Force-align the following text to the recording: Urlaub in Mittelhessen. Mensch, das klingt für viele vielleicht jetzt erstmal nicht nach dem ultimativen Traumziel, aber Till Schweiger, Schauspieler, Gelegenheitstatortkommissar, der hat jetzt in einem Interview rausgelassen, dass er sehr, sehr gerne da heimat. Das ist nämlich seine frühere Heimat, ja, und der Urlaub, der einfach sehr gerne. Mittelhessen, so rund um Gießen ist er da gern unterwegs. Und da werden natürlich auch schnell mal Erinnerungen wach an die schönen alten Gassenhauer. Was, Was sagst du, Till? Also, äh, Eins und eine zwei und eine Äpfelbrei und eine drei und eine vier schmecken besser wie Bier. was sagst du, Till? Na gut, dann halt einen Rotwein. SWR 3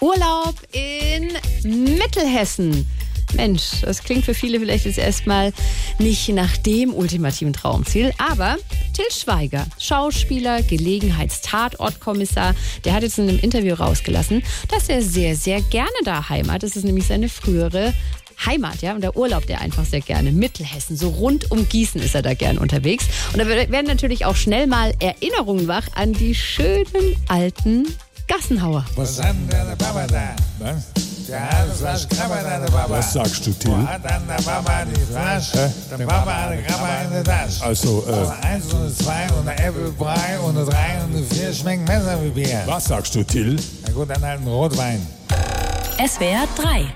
Urlaub 0.00 0.54
in 0.72 1.32
Mittelhessen. 1.96 2.86
Mensch, 3.34 3.82
das 3.82 4.02
klingt 4.02 4.24
für 4.24 4.32
viele 4.32 4.58
vielleicht 4.60 4.86
jetzt 4.86 4.98
erstmal 4.98 5.52
nicht 5.98 6.28
nach 6.30 6.56
dem 6.56 6.94
ultimativen 6.94 7.52
Traumziel, 7.52 8.12
aber 8.16 8.56
Till 8.94 9.10
Schweiger, 9.10 9.66
Schauspieler, 9.78 10.62
Gelegenheitstatortkommissar, 10.62 12.54
der 12.84 12.92
hat 12.94 13.02
jetzt 13.02 13.18
in 13.18 13.28
einem 13.28 13.38
Interview 13.40 13.74
rausgelassen, 13.74 14.42
dass 14.68 14.88
er 14.88 15.02
sehr, 15.02 15.36
sehr 15.36 15.60
gerne 15.62 15.90
da 16.04 16.28
heimat. 16.28 16.62
Das 16.62 16.76
ist 16.76 16.84
nämlich 16.84 17.06
seine 17.06 17.28
frühere 17.28 17.92
Heimat, 18.46 18.82
ja, 18.82 18.94
und 18.94 19.00
der 19.00 19.16
Urlaub, 19.16 19.46
der 19.46 19.60
einfach 19.60 19.84
sehr 19.84 20.00
gerne. 20.00 20.30
Mittelhessen, 20.30 20.96
so 20.96 21.08
rund 21.08 21.50
um 21.50 21.68
Gießen 21.68 22.00
ist 22.00 22.14
er 22.14 22.22
da 22.22 22.34
gern 22.34 22.56
unterwegs. 22.56 23.04
Und 23.32 23.40
da 23.40 23.48
werden 23.48 23.86
natürlich 23.86 24.24
auch 24.24 24.36
schnell 24.36 24.68
mal 24.68 24.94
Erinnerungen 25.00 25.66
wach 25.66 25.88
an 25.96 26.12
die 26.12 26.36
schönen 26.36 27.16
alten 27.26 27.86
Gassenhauer. 28.28 28.84
Was, 28.94 29.18
Was 32.88 33.12
sagst 33.12 33.46
du, 33.46 33.52
Till? 33.52 33.72
Also, 37.60 38.04
äh, 38.06 38.46
Eins 38.46 38.72
und 38.72 38.80
eine 38.80 38.94
zwei 38.94 39.26
und 39.38 39.48
eine 39.48 39.58
Äpfelbrei 39.58 40.38
und 40.42 40.56
eine 40.56 40.66
drei 40.66 41.00
und 41.04 41.16
eine 41.16 41.24
vier 41.24 41.52
schmecken 41.52 41.84
besser 41.84 42.18
wie 42.22 42.30
Bier. 42.30 42.62
was 42.66 42.84
sagst 42.84 43.14
du, 43.14 43.22
Till? 43.24 43.56
Na 43.86 43.92
gut, 43.92 44.10
dann 44.10 44.22
halt 44.22 44.38
einen 44.38 44.48
Rotwein. 44.48 45.06
SWR 45.98 46.46
3 46.56 46.92